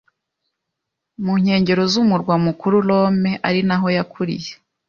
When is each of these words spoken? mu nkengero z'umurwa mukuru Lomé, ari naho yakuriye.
mu 1.23 1.33
nkengero 1.41 1.83
z'umurwa 1.91 2.35
mukuru 2.45 2.75
Lomé, 2.87 3.31
ari 3.47 3.61
naho 3.67 3.87
yakuriye. 3.97 4.51